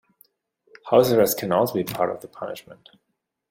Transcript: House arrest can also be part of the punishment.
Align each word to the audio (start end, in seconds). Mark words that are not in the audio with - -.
House 0.89 1.11
arrest 1.11 1.37
can 1.37 1.51
also 1.51 1.75
be 1.75 1.83
part 1.83 2.09
of 2.09 2.21
the 2.21 2.27
punishment. 2.27 2.89